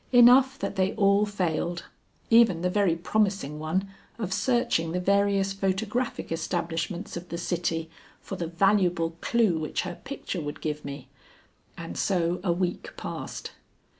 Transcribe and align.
Enough 0.11 0.57
that 0.57 0.77
they 0.77 0.93
all 0.95 1.27
failed, 1.27 1.83
even 2.31 2.63
the 2.63 2.71
very 2.71 2.95
promising 2.95 3.59
one 3.59 3.87
of 4.17 4.33
searching 4.33 4.93
the 4.93 4.99
various 4.99 5.53
photographic 5.53 6.31
establishments 6.31 7.15
of 7.15 7.29
the 7.29 7.37
city, 7.37 7.87
for 8.19 8.35
the 8.35 8.47
valuable 8.47 9.15
clew 9.21 9.59
which 9.59 9.81
her 9.81 10.01
picture 10.03 10.41
would 10.41 10.59
give 10.59 10.83
me. 10.83 11.07
And 11.77 11.95
so 11.99 12.39
a 12.43 12.51
week 12.51 12.93
passed. 12.97 13.51